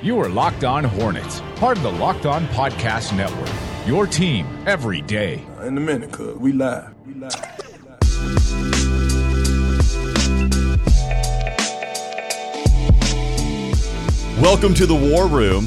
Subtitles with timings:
[0.00, 3.50] You are Locked On Hornets, part of the Locked On Podcast Network.
[3.84, 5.44] Your team every day.
[5.64, 6.94] In a minute, cuz we live.
[7.04, 7.34] We live.
[14.40, 15.66] Welcome to the War Room.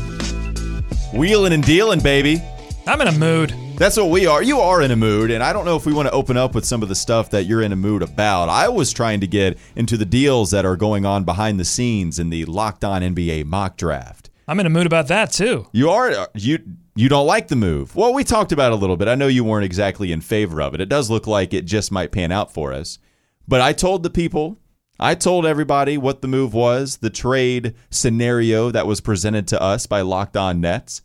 [1.13, 2.41] Wheeling and dealing, baby.
[2.87, 3.53] I'm in a mood.
[3.81, 4.43] That's what we are.
[4.43, 6.53] You are in a mood, and I don't know if we want to open up
[6.53, 8.47] with some of the stuff that you're in a mood about.
[8.47, 12.19] I was trying to get into the deals that are going on behind the scenes
[12.19, 14.29] in the Locked On NBA mock draft.
[14.47, 15.65] I'm in a mood about that too.
[15.71, 16.59] You are uh, you
[16.95, 17.95] you don't like the move.
[17.95, 19.07] Well, we talked about it a little bit.
[19.07, 20.81] I know you weren't exactly in favor of it.
[20.81, 22.99] It does look like it just might pan out for us.
[23.47, 24.59] But I told the people,
[24.99, 29.87] I told everybody what the move was, the trade scenario that was presented to us
[29.87, 31.01] by Locked On Nets.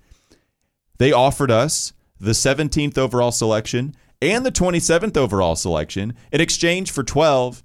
[0.99, 7.03] They offered us the 17th overall selection and the 27th overall selection in exchange for
[7.03, 7.63] 12.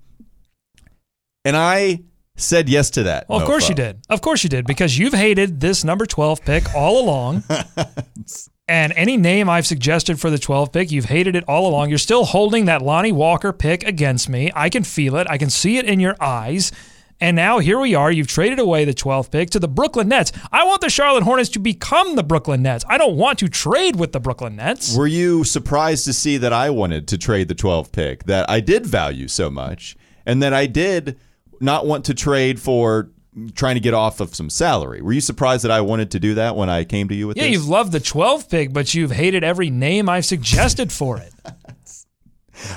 [1.46, 2.04] And I
[2.36, 3.28] said yes to that.
[3.30, 4.02] Well, of course you did.
[4.10, 7.44] Of course you did because you've hated this number 12 pick all along.
[8.68, 11.90] and any name I've suggested for the 12 pick, you've hated it all along.
[11.90, 14.52] You're still holding that Lonnie Walker pick against me.
[14.56, 15.28] I can feel it.
[15.30, 16.72] I can see it in your eyes.
[17.22, 18.12] And now here we are.
[18.12, 20.32] You've traded away the 12th pick to the Brooklyn Nets.
[20.52, 22.84] I want the Charlotte Hornets to become the Brooklyn Nets.
[22.90, 24.98] I don't want to trade with the Brooklyn Nets.
[24.98, 28.60] Were you surprised to see that I wanted to trade the 12th pick that I
[28.60, 31.20] did value so much and that I did
[31.60, 33.12] not want to trade for
[33.54, 35.02] trying to get off of some salary?
[35.02, 37.38] Were you surprised that I wanted to do that when I came to you with
[37.38, 37.44] this?
[37.44, 37.60] Yeah, this?
[37.60, 41.34] you've loved the 12th pick, but you've hated every name I've suggested for it.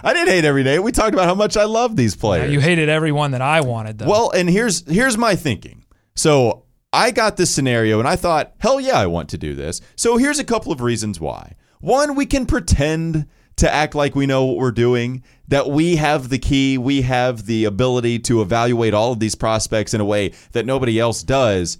[0.02, 0.78] I didn't hate every day.
[0.78, 2.52] We talked about how much I love these Yeah, players.
[2.52, 4.08] you hated every one that I wanted, though.
[4.08, 5.84] Well, and here's here's my thinking.
[6.14, 9.80] So I got this scenario and I thought, hell yeah, I want to do this.
[9.96, 11.54] So here's a couple of reasons why.
[11.80, 16.28] One, we can pretend to act like we know what we're doing, that we have
[16.28, 20.32] the key, we have the ability to evaluate all of these prospects in a way
[20.52, 21.78] that nobody else does,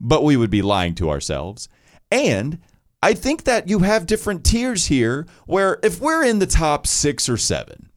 [0.00, 1.68] but we would be lying to ourselves.
[2.10, 2.58] And
[3.02, 7.28] I think that you have different tiers here where if we're in the top six
[7.28, 7.88] or seven,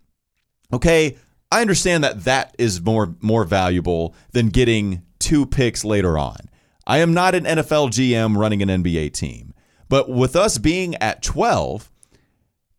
[0.71, 1.17] okay,
[1.51, 6.37] I understand that that is more more valuable than getting two picks later on.
[6.87, 9.53] I am not an NFL GM running an NBA team,
[9.89, 11.91] but with us being at 12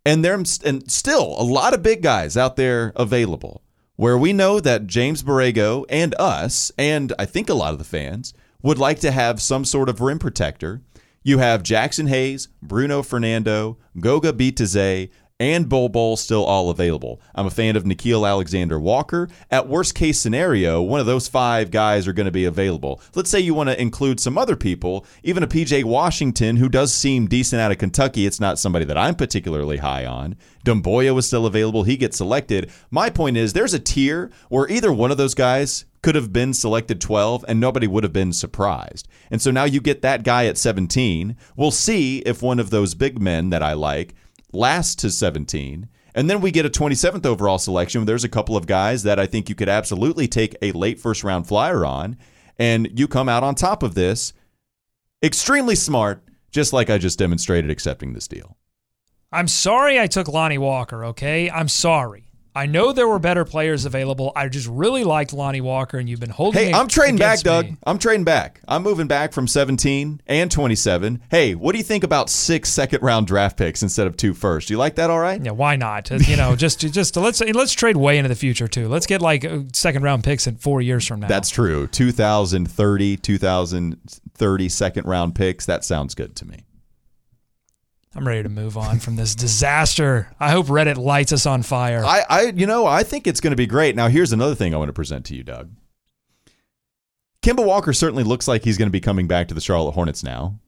[0.04, 3.62] and there and still a lot of big guys out there available
[3.96, 7.84] where we know that James Borrego and us and I think a lot of the
[7.84, 10.82] fans would like to have some sort of rim protector.
[11.26, 15.08] You have Jaxson Hayes, Bruno Fernando, Goga Bitadze,
[15.40, 17.18] and Bol Bol still all available.
[17.34, 19.30] I'm a fan of Nickeil Alexander Walker.
[19.50, 23.00] At worst case scenario, one of those five guys are going to be available.
[23.14, 26.92] Let's say you want to include some other people, even a PJ Washington who does
[26.92, 28.26] seem decent out of Kentucky.
[28.26, 30.36] It's not somebody that I'm particularly high on.
[30.66, 31.84] Doumbouya was still available.
[31.84, 32.70] He gets selected.
[32.90, 36.52] My point is there's a tier where either one of those guys could have been
[36.52, 39.08] selected 12 and nobody would have been surprised.
[39.30, 41.34] And so now you get that guy at 17.
[41.56, 44.14] We'll see if one of those big men that I like
[44.52, 45.88] lasts to 17.
[46.14, 48.04] And then we get a 27th overall selection.
[48.04, 51.24] There's a couple of guys that I think you could absolutely take a late first
[51.24, 52.18] round flyer on.
[52.58, 54.34] And you come out on top of this
[55.22, 58.58] extremely smart, just like I just demonstrated accepting this deal.
[59.32, 61.48] I'm sorry I took Lonnie Walker, okay?
[61.48, 62.23] I'm sorry.
[62.56, 64.30] I know there were better players available.
[64.36, 67.64] I just really liked Lonnie Walker, and you've been holding Hey, I'm trading back, Doug.
[67.64, 67.76] me.
[67.84, 68.60] I'm trading back.
[68.68, 71.22] I'm moving back from 17 and 27.
[71.30, 74.68] Hey, what do you think about six second round draft picks instead of two first?
[74.68, 75.44] Do you like that all right?
[75.44, 76.10] Yeah, why not?
[76.10, 78.86] You know, just just let's let's trade way into the future too.
[78.86, 81.26] Let's get like uh, second round picks in four years from now.
[81.26, 81.88] That's true.
[81.88, 85.66] 2030, 2030 second round picks.
[85.66, 86.64] That sounds good to me.
[88.16, 90.30] I'm ready to move on from this disaster.
[90.38, 92.04] I hope Reddit lights us on fire.
[92.04, 93.96] I, I you know, I think it's going to be great.
[93.96, 95.70] Now, here's another thing I want to present to you, Doug.
[97.42, 100.22] Kemba Walker certainly looks like he's going to be coming back to the Charlotte Hornets
[100.22, 100.58] now.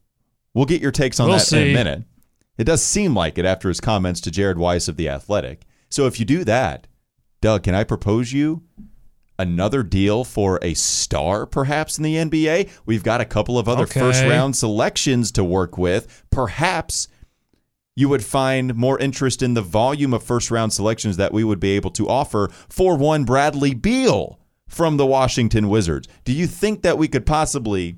[0.55, 2.05] We'll get your takes on We'll that in a minute.
[2.59, 5.63] It does seem like it after his comments to Jared Weiss of The Athletic.
[5.89, 6.87] So if you do that,
[7.41, 8.63] Doug, can I propose you
[9.39, 12.71] another deal for a star perhaps in the NBA?
[12.87, 14.01] We've got a couple of other Okay.
[14.01, 16.25] first round selections to work with.
[16.31, 17.09] Perhaps
[17.99, 21.59] you would find more interest in the volume of first round selections that we would
[21.59, 24.39] be able to offer for one Bradley Beal
[24.69, 26.07] from the Washington Wizards.
[26.25, 27.97] Do you think that we could possibly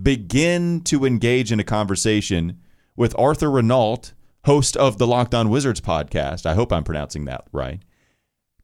[0.00, 2.58] begin to engage in a conversation
[2.96, 4.12] with Arthur Renault,
[4.44, 6.46] host of the Locked On Wizards podcast?
[6.46, 7.80] I hope I'm pronouncing that right.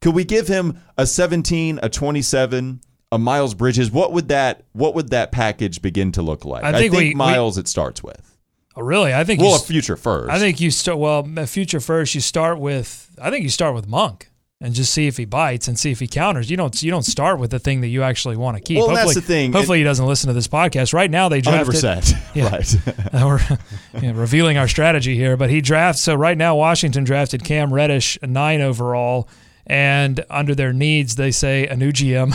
[0.01, 2.81] Could we give him a 17, a 27,
[3.13, 3.91] a Miles Bridges?
[3.91, 6.65] What would that what would that package begin to look like?
[6.65, 8.39] I think we- we- Miles it starts with.
[8.77, 9.13] Oh, really?
[9.15, 10.31] I think Well, you a s- future first.
[10.31, 11.29] I think you start well.
[11.37, 12.15] a Future first.
[12.15, 13.11] You start with.
[13.21, 14.29] I think you start with Monk.
[14.63, 16.51] and just see if he bites and see if he counters.
[16.51, 18.77] You don't you don't start with the thing that you actually want to keep.
[18.79, 19.53] Well, hopefully, that's the thing.
[19.55, 21.29] Hopefully, he doesn't listen to this podcast right now.
[21.31, 21.67] They drafted.
[21.67, 22.13] percent.
[22.35, 22.51] Yeah.
[22.51, 22.77] Right.
[23.13, 23.59] Uh, we're
[24.03, 26.01] yeah, revealing our strategy here, but he drafts.
[26.03, 29.29] So right now, Washington drafted Cam Reddish, nine overall,
[29.67, 32.33] and under their needs, they say a new GM.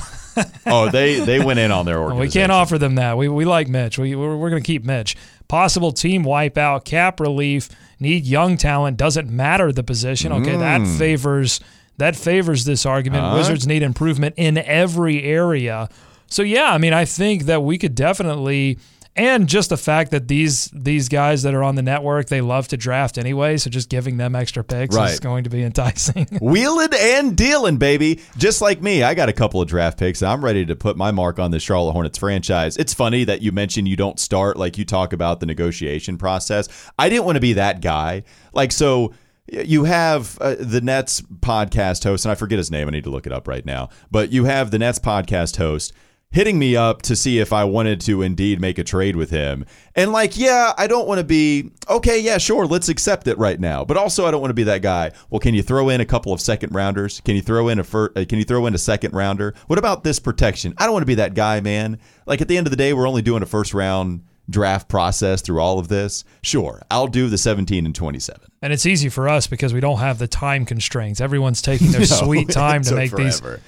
[0.65, 2.19] oh, they they went in on their organization.
[2.19, 3.17] we can't offer them that.
[3.17, 3.97] We, we like Mitch.
[3.97, 5.15] We we're, we're going to keep Mitch.
[5.47, 7.69] Possible team wipeout, cap relief,
[7.99, 8.97] need young talent.
[8.97, 10.31] Doesn't matter the position.
[10.31, 10.97] Okay, that hmm.
[10.97, 11.59] favors
[11.97, 13.23] that favors this argument.
[13.23, 13.35] Huh?
[13.37, 15.89] Wizards need improvement in every area.
[16.27, 18.79] So yeah, I mean, I think that we could definitely.
[19.17, 22.67] And just the fact that these these guys that are on the network, they love
[22.69, 26.25] to draft anyway, so just giving them extra picks is going to be enticing.
[26.41, 28.19] Wheeling and dealing, baby.
[28.37, 30.21] Just like me, I got a couple of draft picks.
[30.21, 32.75] I'm ready to put my mark on the Charlotte Hornets franchise.
[32.75, 36.67] It's funny that you mentioned you don't start, like you talk about the negotiation process.
[36.99, 38.23] I didn't want to be that guy.
[38.51, 39.13] Like, so
[39.47, 42.87] you have uh, the Nets podcast host, and I forget his name.
[42.87, 43.89] I need to look it up right now.
[44.11, 45.93] But you have the Nets podcast host
[46.35, 49.65] hitting me up to see if I wanted to indeed make a trade with him.
[49.95, 53.57] And like, yeah, I don't want to be okay, yeah, sure, let's accept it right
[53.57, 53.85] now.
[53.85, 55.11] But also I don't want to be that guy.
[55.29, 57.21] Well, can you throw in a couple of second rounders?
[57.21, 59.53] Can you throw in a fir- uh, can you throw in a second rounder?
[59.67, 60.73] What about this protection?
[60.77, 61.99] I don't want to be that guy, man.
[62.25, 65.41] Like at the end of the day, we're only doing a first round draft process
[65.41, 66.25] through all of this.
[66.41, 68.41] Sure, I'll do the 17 and 27.
[68.61, 71.21] and it's easy for us because we don't have the time constraints.
[71.21, 73.61] Everyone's taking their sweet time to make these forever.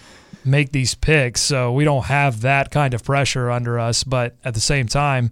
[0.48, 1.42] Make these picks.
[1.42, 4.04] So we don't have that kind of pressure under us.
[4.04, 5.30] But at the same time,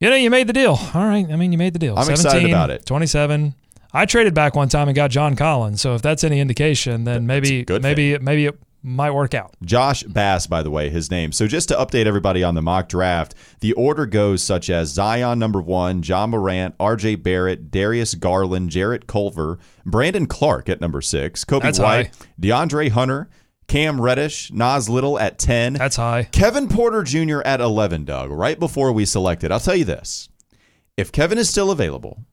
[0.00, 0.78] you know, you made the deal.
[0.94, 1.26] All right.
[1.30, 1.96] I mean, you made the deal.
[1.98, 2.86] I'm excited about it.
[2.86, 3.54] 27.
[3.92, 5.80] I traded back one time and got John Collins.
[5.80, 9.54] So if that's any indication, then maybe maybe maybe it might work out.
[9.62, 11.32] Josh Bass, by the way, his name.
[11.32, 15.38] So just to update everybody on the mock draft, the order goes such as Zion
[15.38, 17.16] number one, Ja Morant, R.J.
[17.16, 22.26] Barrett, Darius Garland, Jarrett Culver, Brandon Clarke at number six, Coby That's White, high.
[22.40, 23.28] DeAndre Hunter,
[23.70, 26.24] Cam Reddish, Nas Little at ten, That's high.
[26.32, 27.40] Kevin Porter Jr.
[27.44, 28.04] at eleven.
[28.04, 30.28] Doug, right before we selected, I'll tell you this:
[30.96, 32.24] if Kevin is still available,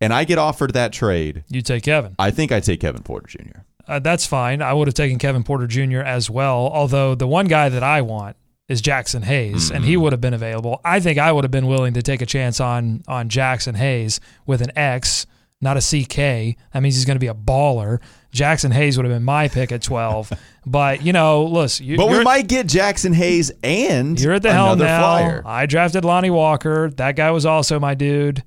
[0.00, 2.14] and I get offered that trade, You take Kevin.
[2.18, 3.60] I think I take Kevin Porter Jr.
[3.86, 4.62] Uh, that's fine.
[4.62, 6.00] I would have taken Kevin Porter Jr.
[6.00, 6.68] as well.
[6.72, 8.36] Although the one guy that I want
[8.68, 10.02] is Jaxson Hayes, and he Mm-hmm.
[10.02, 10.80] would have been available.
[10.84, 14.20] I think I would have been willing to take a chance on on Jaxson Hayes
[14.46, 15.26] with an X,
[15.60, 16.56] not a CK.
[16.72, 17.98] That means he's going to be a baller.
[18.32, 20.32] Jaxson Hayes would have been my pick at twelve.
[20.66, 24.52] but you know, listen, you, But we might get Jaxson Hayes and you're at the
[24.52, 25.00] helm now.
[25.00, 25.42] flyer.
[25.46, 26.90] I drafted Lonnie Walker.
[26.90, 28.42] That guy was also my dude.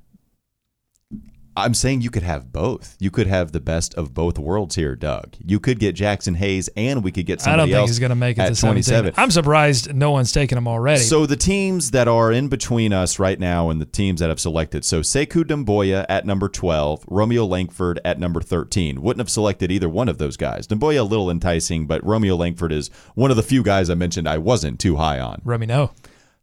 [1.56, 2.96] I'm saying you could have both.
[3.00, 5.36] You could have the best of both worlds here, Doug.
[5.46, 7.54] You could get Jaxson Hayes, and we could get some.
[7.54, 8.84] I don't think else he's going to make it to 17.
[8.84, 9.14] 27.
[9.18, 11.02] I'm surprised no one's taken him already.
[11.02, 14.40] So the teams that are in between us right now and the teams that have
[14.40, 14.86] selected.
[14.86, 19.02] So Sekou Doumbouya at number 12, Romeo Langford at number 13.
[19.02, 20.68] Wouldn't have selected either one of those guys.
[20.68, 24.28] Doumbouya a little enticing, but Romeo Langford is one of the few guys I mentioned
[24.28, 25.42] I wasn't too high on.
[25.44, 25.92] Let me know.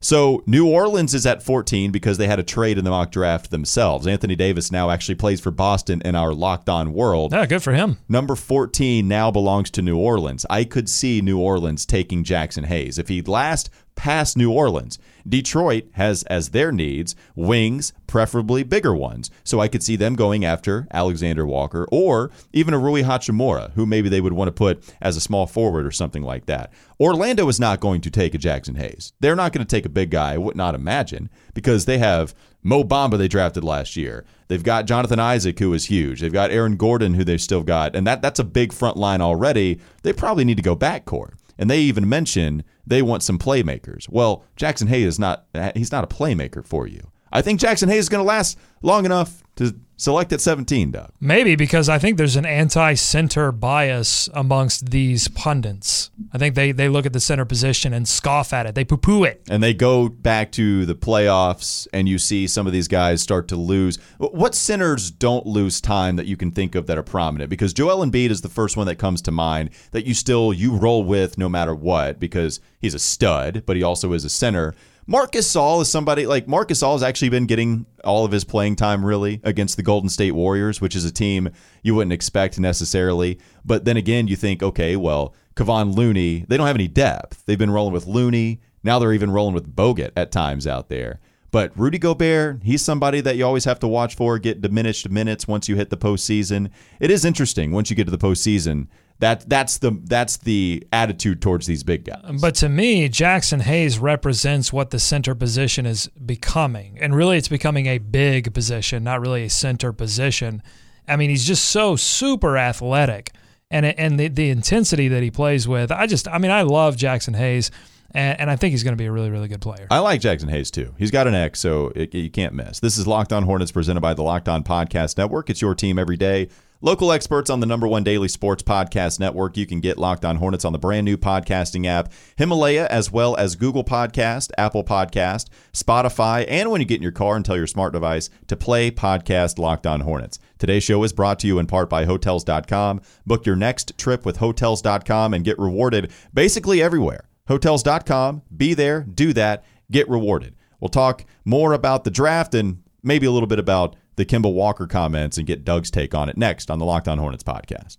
[0.00, 3.50] So New Orleans is at 14 because they had a trade in the mock draft
[3.50, 4.06] themselves.
[4.06, 7.32] Anthony Davis now actually plays for Boston in our locked on world.
[7.32, 7.98] Yeah, good for him.
[8.08, 10.46] Number 14 now belongs to New Orleans.
[10.48, 12.96] I could see New Orleans taking Jaxson Hayes.
[12.98, 14.96] If he'd last past New Orleans,
[15.28, 19.28] Detroit has as their needs wings, preferably bigger ones.
[19.42, 23.86] So I could see them going after Alexander Walker or even a Rui Hachimura, who
[23.86, 26.72] maybe they would want to put as a small forward or something like that.
[27.00, 29.12] Orlando is not going to take a Jaxson Hayes.
[29.18, 32.36] They're not going to take a big guy, I would not imagine, because they have
[32.62, 34.24] Mo Bamba they drafted last year.
[34.46, 36.20] They've got Jonathan Isaac, who is huge.
[36.20, 39.20] They've got Aaron Gordon, who they've still got, and that that's a big front line
[39.20, 39.80] already.
[40.04, 41.32] They probably need to go backcourt.
[41.58, 44.08] And they even mention they want some playmakers.
[44.08, 47.10] Well, Jaxson Hayes is not he's not a playmaker for you.
[47.32, 51.10] I think Jaxson Hayes is going to last long enough to select at 17, Doug.
[51.20, 56.10] Maybe because I think there's an anti-center bias amongst these pundits.
[56.32, 58.76] I think they they look at the center position and scoff at it.
[58.76, 59.42] They poo-poo it.
[59.50, 63.48] and they go back to the playoffs and you see some of these guys start
[63.48, 63.96] to lose.
[64.18, 67.50] What centers don't lose time that you can think of that are prominent?
[67.50, 70.76] Because Joel Embiid is the first one that comes to mind that you still you
[70.76, 74.74] roll with no matter what because he's a stud, but he also is a center.
[75.10, 78.76] Marc Gasol is somebody like Marc Gasol has actually been getting all of his playing
[78.76, 81.48] time really against the Golden State Warriors, which is a team
[81.82, 83.38] you wouldn't expect necessarily.
[83.64, 87.42] But then again, you think, okay, well, Kevon Looney, they don't have any depth.
[87.46, 88.60] They've been rolling with Looney.
[88.84, 91.20] Now they're even rolling with Bogut at times out there.
[91.50, 95.48] But Rudy Gobert, he's somebody that you always have to watch for, get diminished minutes
[95.48, 96.70] once you hit the postseason.
[97.00, 98.88] It is interesting once you get to the postseason.
[99.20, 102.40] That that's the that's the attitude towards these big guys.
[102.40, 106.98] But to me, Jaxson Hayes represents what the center position is becoming.
[107.00, 110.62] And really, it's becoming a big position, not really a center position.
[111.08, 113.32] I mean, he's just so super athletic.
[113.70, 115.90] and and the, the intensity that he plays with.
[115.92, 117.70] I just, I mean, I love Jaxson Hayes,
[118.12, 119.86] and, and I think he's going to be a really, really good player.
[119.90, 120.94] I like Jaxson Hayes too.
[120.98, 122.80] He's got an X, so it, you can't miss.
[122.80, 125.50] This is Locked On Hornets presented by the Locked On Podcast Network.
[125.50, 126.48] It's your team every day.
[126.80, 129.56] Local experts on the number one daily sports podcast network.
[129.56, 133.34] You can get Locked On Hornets on the brand new podcasting app, Himalaya, as well
[133.34, 137.56] as Google Podcast, Apple Podcast, Spotify, and when you get in your car and tell
[137.56, 140.38] your smart device to play podcast Locked On Hornets.
[140.60, 143.00] Today's show is brought to you in part by Hotels.com.
[143.26, 147.28] Book your next trip with Hotels.com and get rewarded basically everywhere.
[147.48, 150.54] Hotels.com, be there, do that, get rewarded.
[150.78, 154.86] We'll talk more about the draft and maybe a little bit about the Kemba Walker
[154.86, 157.96] comments and get Doug's take on it next on the Locked On Hornets podcast.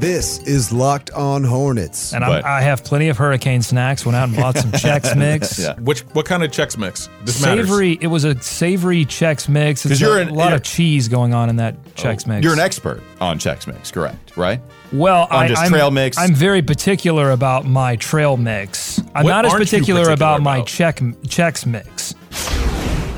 [0.00, 2.12] This is Locked On Hornets.
[2.12, 4.04] And But- I'm, have plenty of hurricane snacks.
[4.04, 5.60] Went out and bought some Chex Mix.
[5.60, 5.74] Yeah.
[5.78, 7.08] Which what kind of Chex Mix?
[7.24, 7.66] This matters.
[7.68, 7.98] Savory.
[8.00, 9.82] It was a savory Chex Mix.
[9.82, 12.30] 'Cause It's you're a an- lot you're- of cheese going on in that Chex oh,
[12.30, 12.42] Mix.
[12.44, 14.36] You're an expert on Chex Mix, correct?
[14.36, 14.60] Right?
[14.92, 16.18] Well, on I, just I'm, trail mix?
[16.18, 18.98] I'm very particular about my trail mix.
[19.14, 20.66] I'm What not as particular, particular about, my about?
[20.66, 22.14] check Chex Mix.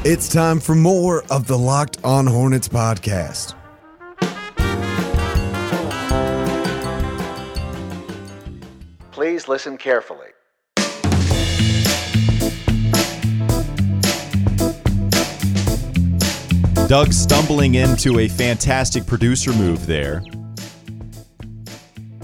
[0.06, 3.54] It's time for more of the Locked On Hornets podcast.
[9.12, 10.26] Please listen carefully.
[16.86, 20.22] Doug stumbling into a fantastic producer move there.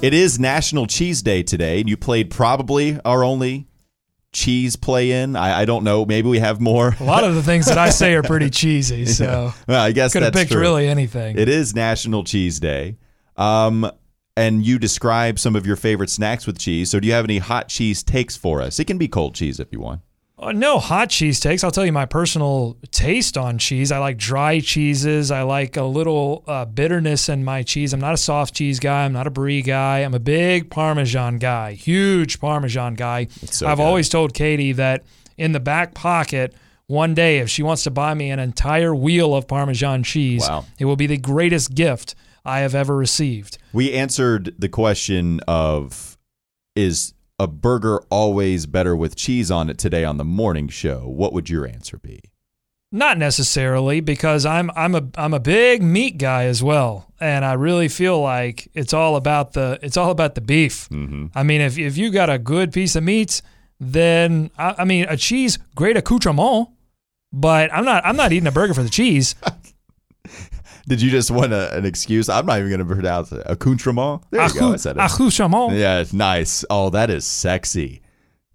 [0.03, 3.70] It is National Cheese Day today, and you played probably our only
[4.33, 5.37] cheese play in.
[5.37, 6.05] I, I don't know.
[6.05, 6.95] Maybe we have more.
[7.01, 10.13] A lot of the things that I say are pretty cheesy, so Well, I guess
[10.13, 10.61] could have picked true.
[10.61, 11.39] really anything.
[11.39, 12.97] It is National Cheese Day.
[13.37, 13.91] Um,
[14.37, 16.91] and you describe some of your favorite snacks with cheese.
[16.91, 18.79] So, do you have any hot cheese takes for us?
[18.79, 20.01] It can be cold cheese if you want.
[20.43, 21.63] Uh, no hot cheese takes.
[21.63, 23.93] I'll tell you my personal taste on cheese.
[23.93, 25.31] I like dry cheeses.
[25.31, 27.93] I like a little uh, bitterness in my cheese.
[27.93, 29.05] I'm not a soft cheese guy.
[29.05, 29.99] I'm not a brie guy.
[29.99, 33.27] I'm a big Parmesan guy, huge Parmesan guy.
[33.45, 33.83] so I've good.
[33.85, 35.05] always told Katie that
[35.37, 36.55] in the back pocket,
[36.87, 40.65] one day, if she wants to buy me an entire wheel of Parmesan cheese, Wow.
[40.79, 42.15] it will be the greatest gift
[42.47, 43.59] I have ever received.
[43.75, 46.17] We answered the question of
[46.75, 51.09] is a burger always better with cheese on it today on the morning show?
[51.09, 52.21] What would your answer be?
[52.93, 57.55] Not necessarily, because I'm I'm a I'm a big meat guy as well, and I
[57.55, 60.87] really feel like it's all about the it's all about the beef.
[60.91, 61.29] Mm-hmm.
[61.35, 63.41] I mean, if if you got a good piece of meat,
[63.79, 66.69] then I, I mean, a cheese great accoutrement,
[67.33, 69.35] but I'm not I'm not eating a burger for the cheese.
[70.91, 72.29] Did you just want a, an excuse?
[72.29, 73.45] I'm not even going to pronounce it.
[73.47, 74.25] Accoutrement?
[74.33, 74.73] There you go.
[74.73, 75.01] I said it.
[75.01, 75.75] Accoutrement.
[75.75, 76.65] Yeah, nice.
[76.69, 78.03] Oh, that is sexy.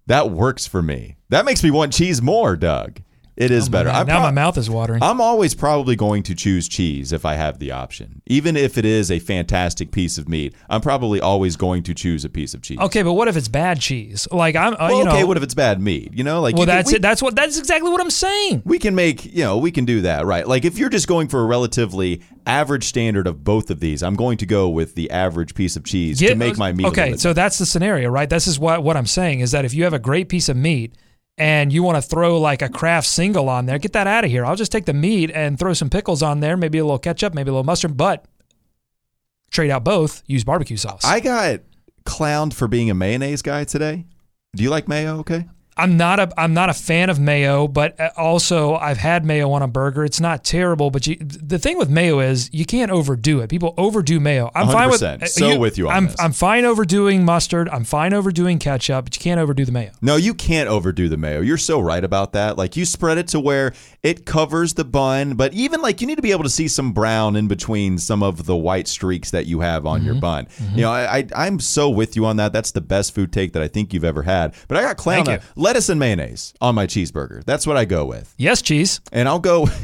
[0.08, 1.16] That works for me.
[1.30, 3.00] That makes me want cheese more, Doug.
[3.38, 3.90] It is better.
[3.90, 5.04] Man, I'm now pro- my mouth is watering.
[5.04, 8.22] I'm always probably going to choose cheese if I have the option.
[8.28, 12.24] Even if it is a fantastic piece of meat, I'm probably always going to choose
[12.24, 12.80] a piece of cheese.
[12.80, 14.26] okay, but what if it's bad cheese?
[14.32, 16.14] Like I'm, uh, Well, you know, okay, what if it's bad meat?
[16.14, 17.02] You know, like well, you can- that's we, it.
[17.02, 17.36] That's what.
[17.36, 18.62] That's exactly what I'm saying.
[18.64, 20.48] we can make, you know, we can do that, right?
[20.48, 24.16] Like if you're just going for a relatively average standard of both of these, I'm
[24.16, 26.86] going to go with the average piece of cheese to make my meat.
[26.86, 28.30] Okay, so that's the scenario, right?
[28.30, 30.56] This is what what I'm saying is that if you have a great piece of
[30.56, 30.96] meat
[31.38, 34.32] and you want to throw like a Kraft single on there, get that out of
[34.32, 34.46] here.
[34.46, 37.34] I'll just take the meat and throw some pickles on there, maybe a little ketchup,
[37.34, 38.26] maybe a little mustard, but
[39.52, 41.04] trade out both, use barbecue sauce.
[41.04, 41.62] I got
[42.06, 44.06] clowned for being a mayonnaise guy today.
[44.56, 45.18] Do you like mayo?
[45.20, 45.46] Okay.
[45.78, 49.52] I'm not a I'm not a fan of mayo, but uh, also I've had mayo
[49.52, 50.06] on a burger.
[50.06, 53.50] It's not terrible, but you, the thing with mayo is you can't overdo it.
[53.50, 54.52] People overdo mayo.
[54.56, 55.28] I'm fine with 100%.
[55.28, 56.16] So with you on I'm this.
[56.18, 57.68] I'm fine overdoing mustard.
[57.68, 59.92] I'm fine overdoing ketchup, but you can't overdo the mayo.
[60.02, 61.42] No, you can't overdo the mayo.
[61.42, 62.58] You're so right about that.
[62.58, 66.16] Like you spread it to where it covers the bun, but even like you need
[66.16, 69.46] to be able to see some brown in between some of the white streaks that
[69.46, 70.06] you have on Mm-hmm.
[70.06, 70.48] your bun.
[70.74, 72.54] You know, I, I I'm so with you on that.
[72.54, 74.54] That's the best food take that I think you've ever had.
[74.68, 77.44] But I got clown Thank lettuce and mayonnaise on my cheeseburger.
[77.44, 78.36] That's what I go with.
[78.38, 79.02] Yes, cheese.
[79.12, 79.68] And I'll go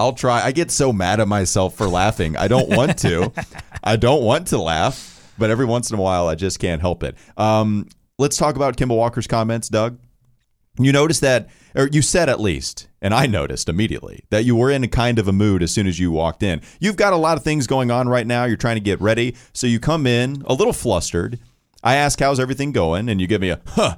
[0.00, 0.42] I'll try.
[0.42, 2.36] I get so mad at myself for laughing.
[2.36, 3.32] I don't want to.
[3.84, 7.04] I don't want to laugh, but every once in a while I just can't help
[7.04, 7.14] it.
[7.36, 7.86] Um,
[8.18, 10.00] let's talk about Kemba Walker's comments, Doug.
[10.80, 14.70] You noticed that, or you said at least, and I noticed immediately that you were
[14.70, 16.60] in a kind of a mood as soon as you walked in.
[16.80, 18.46] You've got a lot of things going on right now.
[18.46, 19.36] You're trying to get ready.
[19.52, 21.38] So you come in a little flustered.
[21.86, 23.08] I ask, how's everything going?
[23.08, 23.96] And you give me a, huh,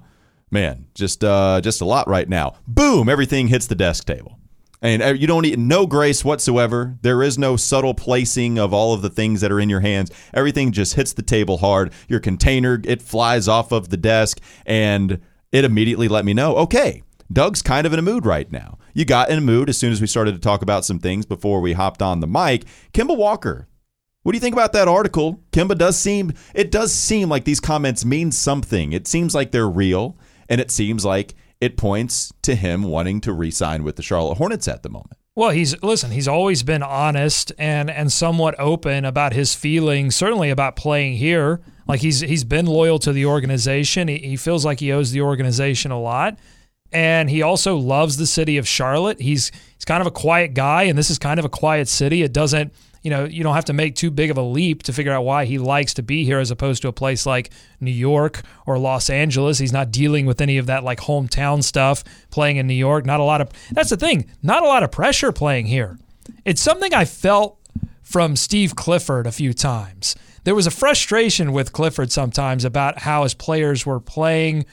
[0.50, 2.56] man, just, uh, just a lot right now.
[2.66, 4.38] Boom, everything hits the desk table.
[4.82, 6.98] And uh, you don't need no grace whatsoever.
[7.00, 10.10] There is no subtle placing of all of the things that are in your hands.
[10.34, 11.94] Everything just hits the table hard.
[12.08, 15.18] Your container, it flies off of the desk, and
[15.50, 17.02] it immediately let me know, okay,
[17.32, 18.76] Doug's kind of in a mood right now.
[18.92, 21.24] You got in a mood as soon as we started to talk about some things
[21.24, 22.66] before we hopped on the mic.
[22.92, 23.66] Kemba Walker,
[24.28, 25.40] what do you think about that article?
[25.52, 28.92] Kemba does seem it does seem like these comments mean something.
[28.92, 30.18] It seems like they're real,
[30.50, 34.68] and it seems like it points to him wanting to re-sign with the Charlotte Hornets
[34.68, 35.16] at the moment.
[35.34, 36.10] Well, he's listen.
[36.10, 41.62] He's always been honest and and somewhat open about his feelings, certainly about playing here.
[41.86, 44.08] Like he's he's been loyal to the organization.
[44.08, 46.38] He, he feels like he owes the organization a lot,
[46.92, 49.22] and he also loves the city of Charlotte.
[49.22, 52.22] He's he's kind of a quiet guy, and this is kind of a quiet city.
[52.22, 54.92] It doesn't you know, you don't have to make too big of a leap to
[54.92, 57.50] figure out why he likes to be here as opposed to a place like
[57.80, 59.58] New York or Los Angeles.
[59.58, 63.06] He's not dealing with any of that like hometown stuff playing in New York.
[63.06, 65.98] Not a lot of That's the thing, not a lot of pressure playing here.
[66.44, 67.58] It's something I felt
[68.02, 70.16] from Steve Clifford a few times.
[70.44, 74.64] There was a frustration with Clifford sometimes about how his players were playing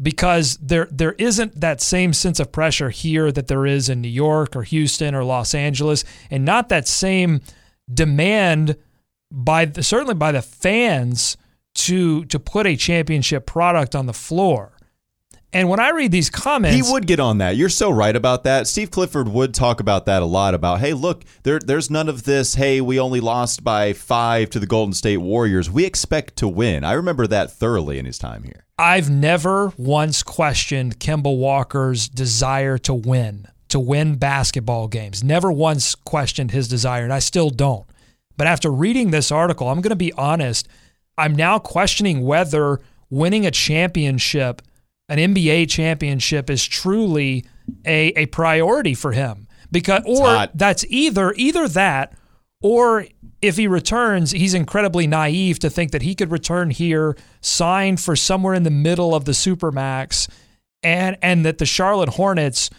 [0.00, 4.08] because there there isn't that same sense of pressure here that there is in New
[4.08, 7.40] York or Houston or Los Angeles, and not that same
[7.92, 8.76] demand
[9.32, 11.36] by the, certainly by the fans
[11.74, 14.75] to to put a championship product on the floor.
[15.56, 17.56] And when I read these comments, he would get on that.
[17.56, 18.66] You're so right about that.
[18.66, 20.52] Steve Clifford would talk about that a lot.
[20.52, 22.56] About hey, look, there, there's none of this.
[22.56, 25.70] Hey, we only lost by five to the Golden State Warriors.
[25.70, 26.84] We expect to win.
[26.84, 28.66] I remember that thoroughly in his time here.
[28.78, 35.24] I've never once questioned Kemba Walker's desire to win, to win basketball games.
[35.24, 37.86] Never once questioned his desire, and I still don't.
[38.36, 40.68] But after reading this article, I'm going to be honest.
[41.16, 44.60] I'm now questioning whether winning a championship
[45.08, 47.44] an NBA championship is truly
[47.84, 52.16] a, a priority for him because or that's either either that
[52.62, 53.06] or
[53.42, 58.14] if he returns he's incredibly naive to think that he could return here sign for
[58.14, 60.28] somewhere in the middle of the supermax
[60.82, 62.70] and and that the Charlotte Hornets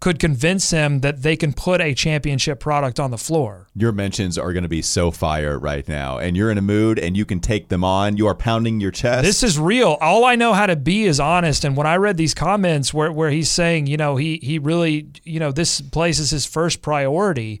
[0.00, 3.66] could convince him that they can put a championship product on the floor.
[3.74, 6.98] Your mentions are going to be so fire right now, and you're in a mood
[6.98, 8.16] and you can take them on.
[8.16, 9.24] You are pounding your chest.
[9.24, 9.98] This is real.
[10.00, 11.64] All I know how to be is honest.
[11.64, 15.08] And when I read these comments where, where he's saying, you know, he he really,
[15.24, 17.60] you know, this place is his first priority.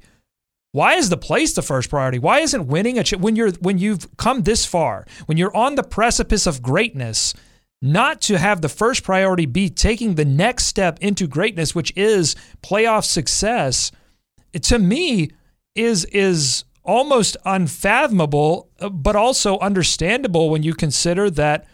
[0.72, 2.18] Why is the place the first priority?
[2.18, 5.74] Why isn't winning a ch- when you're when you've come this far, when you're on
[5.74, 7.34] the precipice of greatness?
[7.80, 12.34] Not to have the first priority be taking the next step into greatness, which is
[12.62, 13.92] playoff success,
[14.62, 15.30] to me
[15.74, 21.66] is is almost unfathomable, but also understandable when you consider that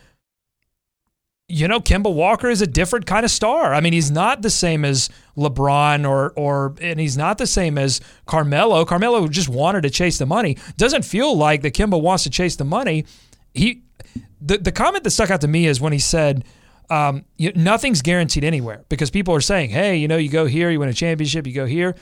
[1.49, 3.73] you know Kemba Walker is a different kind of star.
[3.73, 7.79] I mean, he's not the same as LeBron or or and he's not the same
[7.79, 8.85] as Carmelo.
[8.85, 10.59] Carmelo just wanted to chase the money.
[10.77, 13.07] Doesn't feel like that Kemba wants to chase the money.
[13.55, 13.84] He
[14.41, 16.45] the, the comment that stuck out to me is when he said,
[16.91, 20.71] um, you, nothing's guaranteed anywhere because people are saying, hey, you know, you go here,
[20.71, 21.95] you win a championship, you go here.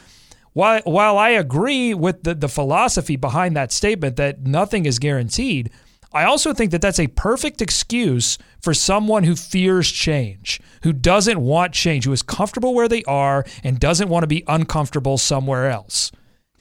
[0.52, 5.70] While, while I agree with the, the philosophy behind that statement that nothing is guaranteed,
[6.12, 11.40] I also think that that's a perfect excuse for someone who fears change, who doesn't
[11.40, 15.70] want change, who is comfortable where they are and doesn't want to be uncomfortable somewhere
[15.70, 16.12] else.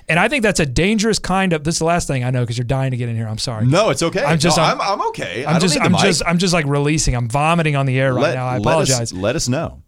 [0.09, 1.63] And I think that's a dangerous kind of.
[1.63, 3.27] This is the last thing I know because you're dying to get in here.
[3.27, 3.65] I'm sorry.
[3.65, 4.23] No, it's okay.
[4.23, 4.57] I'm just.
[4.57, 5.45] No, I'm, I'm, okay.
[5.45, 5.79] I'm just.
[5.79, 6.23] I'm just.
[6.25, 7.15] I'm just like releasing.
[7.15, 8.47] I'm vomiting on the air right let, now.
[8.47, 8.99] I let apologize.
[8.99, 9.81] Us, let us know.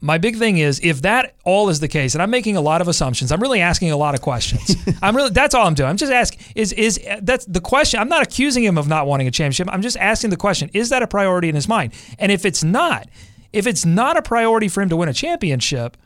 [0.00, 2.80] My big thing is if that all is the case, and I'm making a lot
[2.80, 3.32] of assumptions.
[3.32, 4.76] I'm really asking a lot of questions.
[5.02, 5.30] I'm really.
[5.30, 5.88] That's all I'm doing.
[5.88, 6.40] I'm just asking.
[6.54, 7.98] Is is that's the question?
[7.98, 9.68] I'm not accusing him of not wanting a championship.
[9.70, 10.70] I'm just asking the question.
[10.72, 11.94] Is that a priority in his mind?
[12.18, 13.08] And if it's not,
[13.52, 15.96] if it's not a priority for him to win a championship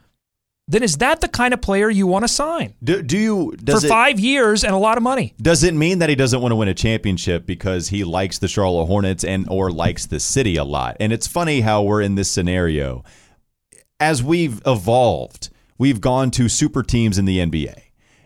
[0.72, 2.74] then is that the kind of player you want to sign?
[2.82, 5.35] Do, do you for it, five years and a lot of money?
[5.40, 8.48] Does it mean that he doesn't want to win a championship because he likes the
[8.48, 10.96] Charlotte Hornets and or likes the city a lot?
[10.98, 13.04] And it's funny how we're in this scenario.
[14.00, 17.78] As we've evolved, we've gone to super teams in the NBA.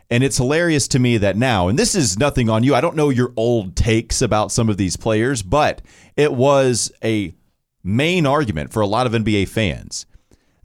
[0.09, 2.77] And it's hilarious to me that now, and this is nothing on you.
[2.77, 5.83] I don't know your old takes about some of these players, but
[6.17, 7.35] it was a
[7.83, 10.07] main argument for a lot of NBA fans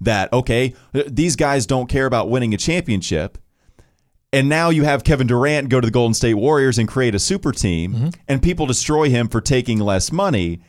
[0.02, 0.74] that, okay,
[1.08, 3.38] these guys don't care about winning a championship.
[4.34, 7.20] And now you have Kevin Durant go to the Golden State Warriors and create a
[7.20, 8.10] super team, mm-hmm.
[8.28, 10.62] and people destroy him for taking less money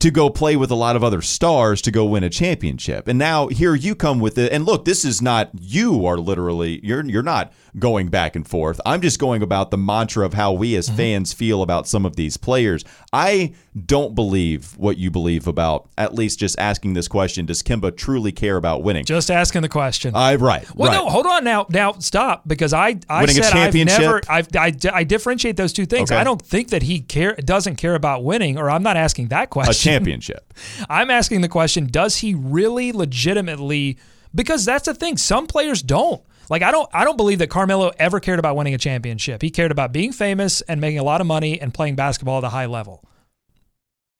[0.00, 3.06] to go play with a lot of other stars to go win a championship.
[3.06, 4.50] And now here you come with it.
[4.50, 8.80] And look, this is not you are literally you're you're not going back and forth.
[8.84, 10.96] I'm just going about the mantra of how we as mm-hmm.
[10.96, 12.84] fans feel about some of these players.
[13.12, 13.54] I
[13.86, 17.46] don't believe what you believe about at least just asking this question.
[17.46, 19.04] Does Kemba truly care about winning?
[19.04, 20.16] Just asking the question.
[20.16, 20.66] I right.
[20.74, 20.96] Well, right.
[20.96, 21.66] no, hold on now.
[21.68, 25.84] Now stop because I I winning said I've never I've, I I differentiate those two
[25.84, 26.10] things.
[26.10, 26.18] Okay.
[26.18, 29.50] I don't think that he care doesn't care about winning, or I'm not asking that
[29.50, 29.89] question.
[29.92, 30.54] Championship.
[30.88, 33.98] I'm asking the question: Does he really legitimately?
[34.34, 35.16] Because that's the thing.
[35.16, 36.22] Some players don't.
[36.48, 36.88] Like I don't.
[36.92, 39.40] I don't believe that Carmelo ever cared about winning a championship.
[39.42, 42.44] He cared about being famous and making a lot of money and playing basketball at
[42.44, 43.04] a high level.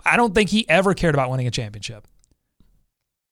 [0.04, 2.06] I don't think he ever cared about winning a championship.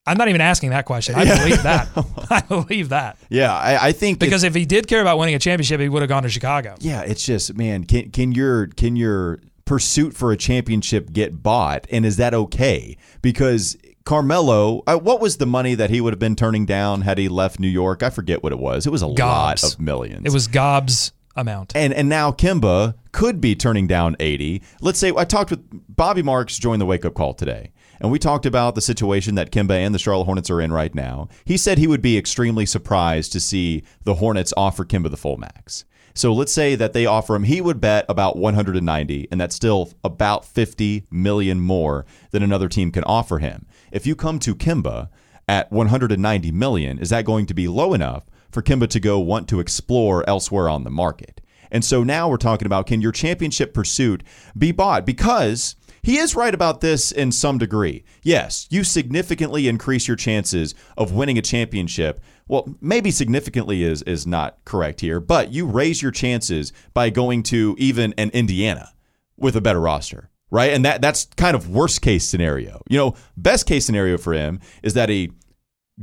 [0.09, 1.15] I'm not even asking that question.
[1.17, 1.89] I believe that.
[2.31, 3.19] I believe that.
[3.29, 6.01] Yeah, I, I think Because if he did care about winning a championship, he would
[6.01, 6.77] have gone to Chicago.
[6.81, 11.87] Yeah, it's just man, can can your can your pursuit for a championship get bought,
[11.91, 12.97] and is that okay?
[13.21, 17.19] Because Carmelo, uh, what was the money that he would have been turning down had
[17.19, 18.03] he left New York?
[18.03, 18.87] I forget what it was.
[18.87, 19.63] It was a Gobs.
[19.63, 20.23] lot of millions.
[20.25, 21.77] It was Gob's amount.
[21.77, 24.63] and and now Kemba could be turning down 80.
[24.81, 25.61] Let's say I talked with
[25.95, 27.71] Bobby Marks joined the wake up call today.
[28.01, 30.95] And we talked about the situation that Kemba and the Charlotte Hornets are in right
[30.95, 31.29] now.
[31.45, 35.37] He said he would be extremely surprised to see the Hornets offer Kemba the full
[35.37, 35.85] max.
[36.19, 39.93] So let's say that they offer him, he would bet about 190, and that's still
[40.03, 43.67] about 50 million more than another team can offer him.
[43.93, 45.11] If you come to Kemba
[45.49, 49.49] at 190 million, is that going to be low enough for Kemba to go want
[49.51, 51.41] to explore elsewhere on the market?
[51.71, 54.25] And so now we're talking about can your championship pursuit
[54.57, 55.07] be bought?
[55.07, 58.03] Because he is right about this in some degree.
[58.23, 62.21] Yes, you significantly increase your chances of winning a championship.
[62.49, 67.43] Well, maybe significantly is is not correct here, but you raise your chances by going
[67.45, 68.93] to even an Indiana
[69.37, 70.73] with a better roster, right?
[70.73, 72.83] And that that's kind of worst case scenario.
[72.89, 75.33] You know, best case scenario for him is that he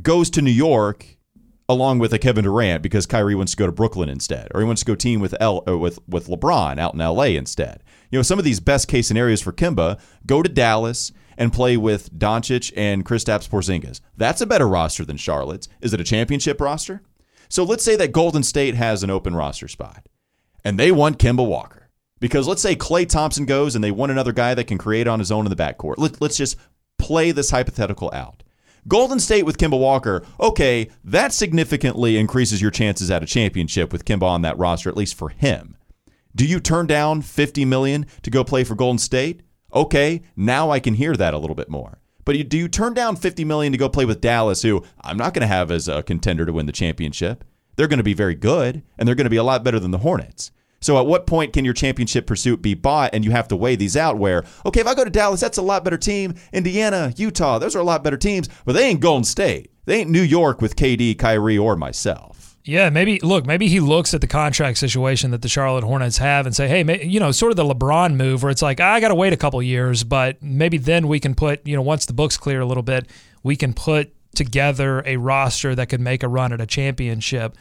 [0.01, 1.17] goes to New York
[1.67, 4.67] along with a Kevin Durant because Kyrie wants to go to Brooklyn instead, or he
[4.67, 7.83] wants to go team with L with with LeBron out in LA instead.
[8.11, 11.77] You know, some of these best case scenarios for Kemba go to Dallas and play
[11.77, 14.01] with Doncic and Kristaps Porzingis.
[14.17, 15.67] That's a better roster than Charlotte's.
[15.81, 17.01] Is it a championship roster?
[17.49, 20.07] So let's say that Golden State has an open roster spot,
[20.63, 24.31] and they want Kemba Walker because let's say Klay Thompson goes and they want another
[24.31, 25.95] guy that can create on his own in the backcourt.
[25.97, 26.57] Let, let's just
[26.97, 28.43] play this hypothetical out.
[28.87, 34.05] Golden State with Kemba Walker, okay, that significantly increases your chances at a championship with
[34.05, 35.75] Kemba on that roster, at least for him.
[36.35, 39.41] Do you turn down 50 million to go play for Golden State?
[39.75, 41.99] Okay, now I can hear that a little bit more.
[42.23, 45.17] But you, do you turn down 50 million to go play with Dallas, who I'm
[45.17, 47.43] not going to have as a contender to win the championship?
[47.75, 49.91] They're going to be very good, and they're going to be a lot better than
[49.91, 50.51] the Hornets.
[50.79, 53.75] So at what point can your championship pursuit be bought and you have to weigh
[53.75, 56.35] these out where, okay, if I go to Dallas, that's a lot better team.
[56.53, 59.71] Indiana, Utah, those are a lot better teams, but they ain't Golden State.
[59.85, 62.44] They ain't New York with KD, Kyrie, or myself.
[62.67, 66.47] Yeah, maybe look, maybe he looks at the contract situation that the Charlotte Hornets have
[66.47, 68.93] and say, "Hey, may, you know, sort of the LeBron move where it's like, ah,
[68.93, 71.83] I got to wait a couple years, but maybe then we can put, you know,
[71.83, 73.07] once the books clear a little bit,
[73.43, 77.55] we can put together a roster that could make a run at a championship."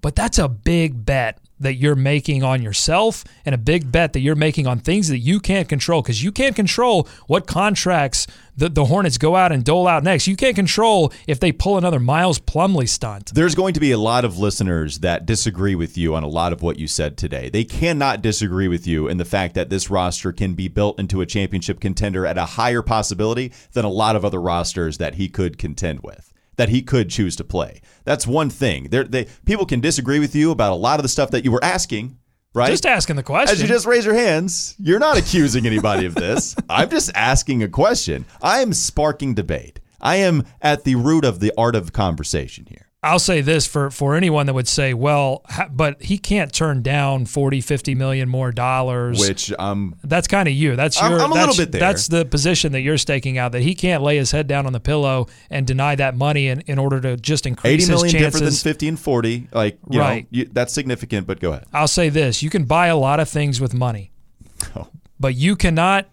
[0.00, 4.20] But that's a big bet that you're making on yourself and a big bet that
[4.20, 8.68] you're making on things that you can't control because you can't control what contracts the,
[8.68, 10.26] the Hornets go out and dole out next.
[10.26, 13.32] You can't control if they pull another Miles Plumlee stunt.
[13.34, 16.52] There's going to be a lot of listeners that disagree with you on a lot
[16.52, 17.48] of what you said today.
[17.48, 21.20] They cannot disagree with you in the fact that this roster can be built into
[21.20, 25.28] a championship contender at a higher possibility than a lot of other rosters that he
[25.28, 27.80] could contend with that he could choose to play.
[28.04, 28.88] That's one thing.
[28.90, 31.52] There, they, people can disagree with you about a lot of the stuff that you
[31.52, 32.18] were asking,
[32.54, 32.70] right?
[32.70, 33.54] Just asking the question.
[33.54, 36.54] As you just raise your hands, you're not accusing anybody of this.
[36.68, 38.24] I'm just asking a question.
[38.42, 39.80] I am sparking debate.
[40.00, 42.88] I am at the root of the art of conversation here.
[43.04, 46.82] I'll say this for for anyone that would say, well, ha- but he can't turn
[46.82, 49.18] down 40, 50 million more dollars.
[49.18, 50.76] Which um that's kind of you.
[50.76, 51.80] That's I'm- I'm a little bit there.
[51.80, 53.50] That's the position that you're staking out.
[53.52, 56.60] That he can't lay his head down on the pillow and deny that money in,
[56.62, 58.62] in order to just increase 80 million his different than chances.
[58.62, 59.48] 50 and 40.
[59.52, 60.22] Like, you Right.
[60.22, 61.64] know, you, that's significant, but go ahead.
[61.72, 64.12] I'll say this: you can buy a lot of things with money,
[64.76, 64.86] Oh.
[65.18, 66.06] but you cannot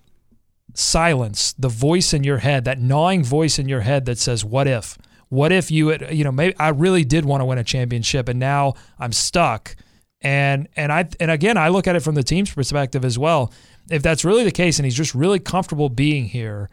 [0.74, 4.68] silence the voice in your head, that gnawing voice in your head that says, "What
[4.68, 4.98] if?
[5.30, 8.30] What if you had, you know, maybe I really did want to win a championship,
[8.30, 9.76] and now I'm stuck."
[10.22, 13.54] And and I and again, I look at it from the team's perspective as well.
[13.90, 16.70] If that's really the case, and he's just really comfortable being here,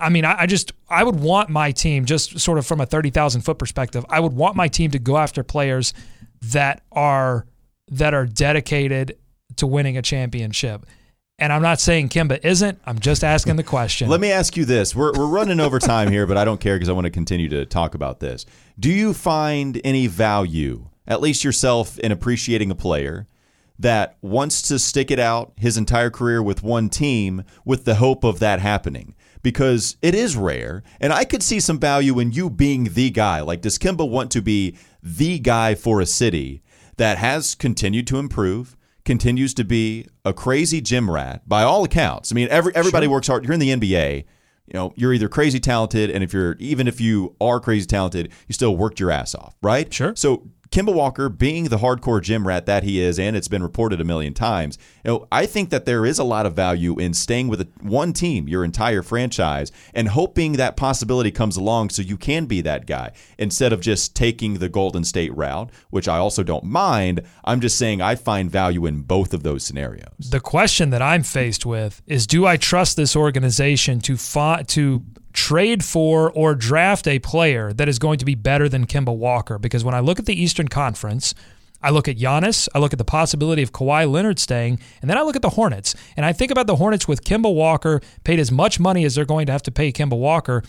[0.00, 2.86] I mean, I, I just I would want my team just sort of from a
[2.86, 4.04] thirty thousand foot perspective.
[4.08, 5.94] I would want my team to go after players
[6.42, 7.46] that are
[7.90, 9.18] that are dedicated
[9.56, 10.86] to winning a championship.
[11.38, 12.80] And I'm not saying Kemba isn't.
[12.86, 14.08] I'm just asking the question.
[14.08, 14.94] Let me ask you this.
[14.94, 17.48] We're, we're running over time here, but I don't care because I want to continue
[17.48, 18.46] to talk about this.
[18.78, 23.26] Do you find any value, at least yourself, in appreciating a player
[23.80, 28.22] that wants to stick it out his entire career with one team with the hope
[28.22, 29.16] of that happening?
[29.42, 33.40] Because it is rare, and I could see some value in you being the guy.
[33.40, 36.62] Like, does Kemba want to be the guy for a city
[36.96, 38.76] that has continued to improve?
[39.04, 42.32] Continues to be a crazy gym rat by all accounts.
[42.32, 43.44] I mean, every everybody works hard.
[43.44, 44.24] You're in the NBA.
[44.66, 48.32] You know, you're either crazy talented, and if you're even if you are crazy talented,
[48.48, 49.92] you still worked your ass off, right?
[49.92, 50.14] Sure.
[50.16, 54.00] So Kemba Walker, being the hardcore gym rat that he is, and it's been reported
[54.00, 57.14] a million times, you know, I think that there is a lot of value in
[57.14, 62.02] staying with a, one team your entire franchise and hoping that possibility comes along so
[62.02, 66.18] you can be that guy instead of just taking the Golden State route, which I
[66.18, 67.20] also don't mind.
[67.44, 70.08] I'm just saying I find value in both of those scenarios.
[70.18, 75.84] The question that I'm faced with is do I trust this organization to to trade
[75.84, 79.58] for or draft a player that is going to be better than Kemba Walker?
[79.58, 81.34] Because when I look at the Eastern Conference,
[81.82, 85.18] I look at Giannis, I look at the possibility of Kawhi Leonard staying, and then
[85.18, 85.94] I look at the Hornets.
[86.16, 89.26] And I think about the Hornets with Kemba Walker paid as much money as they're
[89.26, 90.62] going to have to pay Kimba Walker.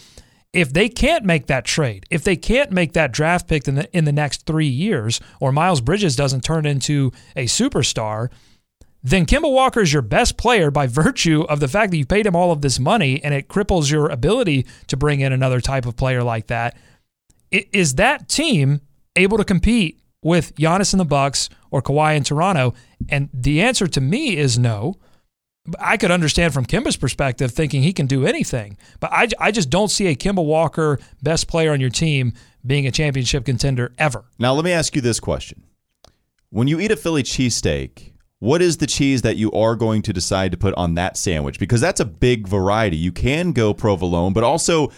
[0.52, 3.98] If they can't make that trade, if they can't make that draft pick in the
[3.98, 8.30] in the next three years, or Miles Bridges doesn't turn into a superstar,
[9.06, 12.26] then Kemba Walker is your best player by virtue of the fact that you paid
[12.26, 15.86] him all of this money and it cripples your ability to bring in another type
[15.86, 16.76] of player like that.
[17.52, 18.82] Is that team
[19.16, 22.74] able to compete with Giannis in the Bucks or Kawhi in Toronto?
[23.08, 24.96] And the answer to me is no.
[25.80, 29.70] I could understand from Kemba's perspective thinking he can do anything, but I, I just
[29.70, 32.34] don't see a Kemba Walker best player on your team
[32.66, 34.26] being a championship contender ever.
[34.40, 35.64] Now, let me ask you this question.
[36.50, 38.14] When you eat a Philly cheesesteak,
[38.46, 41.58] what is the cheese that you are going to decide to put on that sandwich?
[41.58, 42.96] Because that's a big variety.
[42.96, 44.92] You can go provolone, but also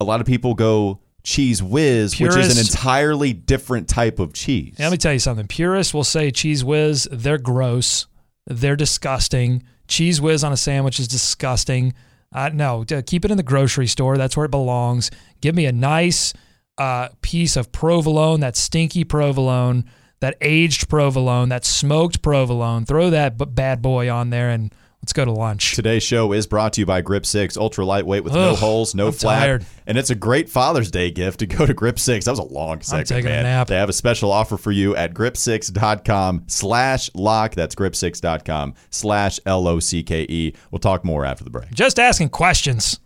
[0.00, 4.76] a lot of people go Cheez Whiz, which is an entirely different type of cheese.
[4.78, 5.46] Let me tell you something.
[5.46, 8.06] Purists will say Cheez Whiz, they're gross,
[8.46, 9.62] they're disgusting.
[9.86, 11.92] Cheez Whiz on a sandwich is disgusting.
[12.32, 14.16] Uh, no, keep it in the grocery store.
[14.16, 15.10] That's where it belongs.
[15.42, 16.32] Give me a nice
[16.78, 19.84] uh, piece of provolone, that stinky provolone,
[20.24, 22.86] that aged provolone, that smoked provolone.
[22.86, 25.74] Throw that b- bad boy on there and let's go to lunch.
[25.76, 29.08] Today's show is brought to you by Grip 6, ultra lightweight with no holes, no
[29.08, 29.38] I'm flap.
[29.40, 29.66] tired.
[29.86, 32.24] And it's a great Father's Day gift to go to Grip 6.
[32.24, 33.42] That was a long segment, taking a man.
[33.42, 33.66] nap.
[33.66, 37.54] They have a special offer for you at grip6.com slash lock.
[37.54, 40.54] That's grip6.com slash L-O-C-K-E.
[40.70, 41.70] We'll talk more after the break.
[41.70, 42.98] Just asking questions.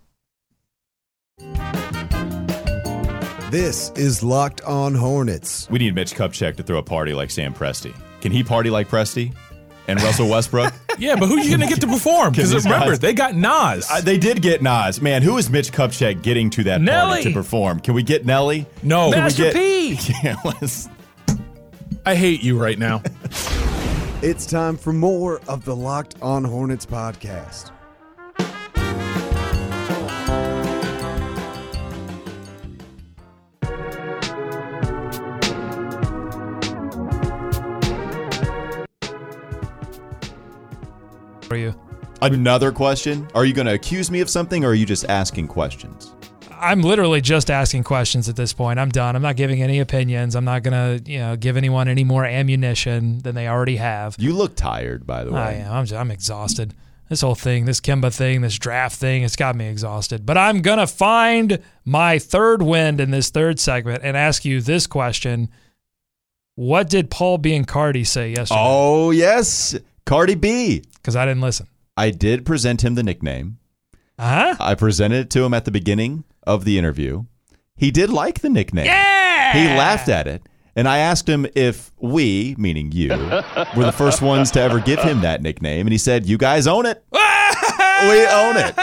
[3.51, 5.67] This is Locked On Hornets.
[5.71, 7.93] We need Mitch Kupchak to throw a party like Sam Presti.
[8.21, 9.33] Can he party like Presti?
[9.87, 10.73] And Russell Westbrook?
[10.99, 12.31] Yeah, but who are you gonna get to perform?
[12.33, 13.87] Because remember, guys- they got Nas.
[13.89, 15.01] Uh, they did get Nas.
[15.01, 17.09] Man, who is Mitch Kupchak getting to that Nelly.
[17.19, 17.79] party to perform?
[17.79, 18.65] Can we get Nelly?
[18.83, 19.97] no, Can we Master get- P.
[20.23, 20.89] Yeah, let's-
[22.05, 23.01] I hate you right now.
[24.21, 27.71] It's time for more of the Locked On Hornets podcast.
[41.59, 41.75] You.
[42.21, 43.27] Another question.
[43.33, 46.13] Are you going to accuse me of something or are you just asking questions?
[46.59, 48.79] I'm literally just asking questions at this point.
[48.79, 49.15] I'm done.
[49.15, 50.35] I'm not giving any opinions.
[50.35, 54.15] I'm not gonna, you know, give anyone any more ammunition than they already have.
[54.19, 55.39] You look tired, by the way.
[55.39, 55.71] I am.
[55.71, 56.73] I'm, just, I'm exhausted.
[57.07, 60.25] This whole thing, this Kemba thing, this draft thing, it's got me exhausted.
[60.25, 64.85] But I'm gonna find my third wind in this third segment and ask you this
[64.85, 65.49] question:
[66.55, 67.55] What did Paul B.
[67.55, 68.59] and Biancardi say yesterday?
[68.61, 69.75] Oh, yes.
[70.05, 70.83] Cardi B.
[71.01, 71.67] Because I didn't listen.
[71.97, 73.59] I did present him the nickname.
[74.17, 74.55] Uh huh.
[74.59, 77.25] I presented it to him at the beginning of the interview.
[77.75, 78.85] He did like the nickname.
[78.85, 79.53] Yeah.
[79.53, 80.43] He laughed at it.
[80.75, 84.99] And I asked him if we, meaning you, were the first ones to ever give
[84.99, 85.87] him that nickname.
[85.87, 87.03] And he said, You guys own it.
[87.11, 88.75] we own it.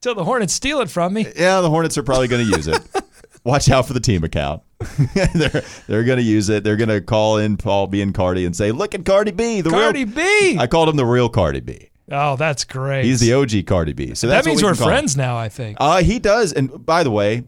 [0.00, 1.26] Till the Hornets steal it from me.
[1.36, 2.80] Yeah, the Hornets are probably going to use it.
[3.44, 4.62] Watch out for the team account.
[5.34, 6.62] they're they're going to use it.
[6.64, 9.60] They're going to call in Paul B and Cardi and say, "Look at Cardi B,
[9.60, 10.58] the Cardi real." B.
[10.58, 11.90] I called him the real Cardi B.
[12.10, 13.04] oh, that's great.
[13.04, 14.14] He's the OG Cardi B.
[14.14, 14.94] So that means we we're can call him.
[14.94, 15.36] friends now.
[15.36, 15.78] I think.
[15.80, 16.52] Uh, he does.
[16.52, 17.44] And by the way,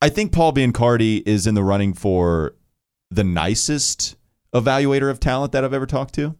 [0.00, 2.56] I think Paul Biancardi is in the running for
[3.10, 4.16] the nicest
[4.54, 6.34] evaluator of talent that I've ever talked to.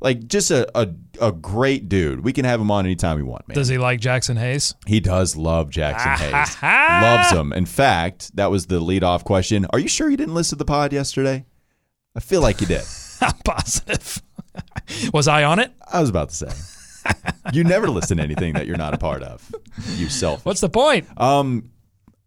[0.00, 0.88] Like just a, a,
[1.20, 2.20] a great dude.
[2.24, 3.56] We can have him on anytime we want, man.
[3.56, 4.74] Does he like Jaxson Hayes?
[4.86, 6.56] He does love Jaxson Hayes.
[6.62, 7.52] Loves him.
[7.52, 9.66] In fact, that was the leadoff question.
[9.70, 11.46] Are you sure you didn't listen to the pod yesterday?
[12.14, 12.84] I feel like you did.
[13.20, 14.22] I'm positive.
[15.12, 15.72] Was I on it?
[15.92, 17.12] I was about to say.
[17.52, 19.48] You never listen to anything that you're not a part of.
[19.96, 20.44] You self.
[20.44, 21.06] What's the point?
[21.16, 21.70] Um,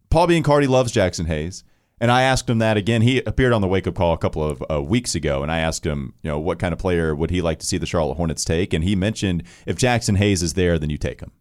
[0.10, 1.63] Paul Biancardi loves Jaxson Hayes,
[2.02, 3.02] and I asked him that again.
[3.04, 5.60] He appeared on the wake up call a couple of uh, weeks ago, and I
[5.60, 8.16] asked him, you know, what kind of player would he like to see the Charlotte
[8.16, 11.32] Hornets take, and he mentioned if Jaxson Hayes is there, then you take him.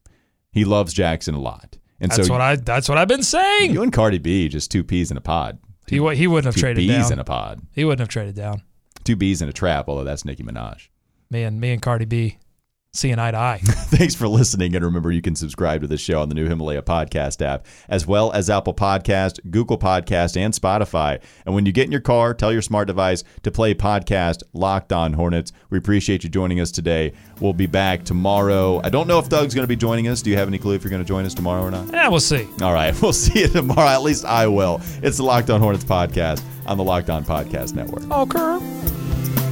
[0.52, 2.54] He loves Jaxson a lot, and That's so what I.
[2.56, 3.72] That's what I've been saying.
[3.72, 5.58] you and Cardi B just two peas in a pod.
[5.88, 7.14] He he wouldn't have Two traded bees down.
[7.14, 7.62] in a pod.
[7.72, 8.62] He wouldn't have traded down.
[9.02, 10.88] Two bees in a trap, although that's Nicki Minaj.
[11.30, 12.36] Me and me and Cardi B
[12.92, 13.60] seeing eye to eye.
[13.62, 14.74] Thanks for listening.
[14.74, 18.06] And remember, you can subscribe to this show on the new Himalaya podcast app, as
[18.06, 21.20] well as Apple Podcast, Google Podcast, and Spotify.
[21.46, 24.92] And when you get in your car, tell your smart device to play podcast Locked
[24.92, 25.52] On Hornets.
[25.70, 27.12] We appreciate you joining us today.
[27.40, 28.80] We'll be back tomorrow.
[28.82, 30.20] I don't know if Doug's going to be joining us.
[30.22, 31.92] Do you have any clue if you're going to join us tomorrow or not?
[31.92, 32.48] yeah, we'll see.
[32.60, 32.90] All right.
[33.00, 33.88] We'll see you tomorrow.
[33.88, 34.80] At least I will.
[35.02, 38.08] It's the Locked On Hornets podcast on the Locked On Podcast Network.
[38.10, 39.49] Okay.